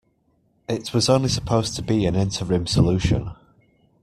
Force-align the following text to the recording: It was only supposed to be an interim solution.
It 0.67 0.95
was 0.95 1.09
only 1.09 1.29
supposed 1.29 1.75
to 1.75 1.83
be 1.83 2.07
an 2.07 2.15
interim 2.15 2.65
solution. 2.65 3.33